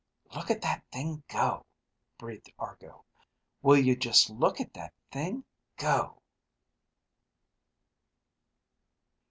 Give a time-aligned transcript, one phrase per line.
[0.35, 1.63] "Look at that thing go,"
[2.17, 3.05] breathed Argo.
[3.61, 5.43] "Will you just look at that thing
[5.77, 6.23] go!"